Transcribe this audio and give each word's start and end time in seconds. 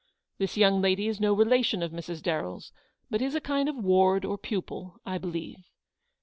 This 0.39 0.57
young 0.57 0.81
lady 0.81 1.07
is 1.07 1.19
no 1.19 1.31
relation 1.31 1.83
of 1.83 1.91
Mrs. 1.91 2.23
Darrell' 2.23 2.57
s, 2.57 2.71
but 3.11 3.21
is 3.21 3.35
a 3.35 3.39
kind 3.39 3.69
of 3.69 3.75
ward 3.75 4.25
or 4.25 4.35
pupil, 4.35 4.99
I 5.05 5.19
believe. 5.19 5.69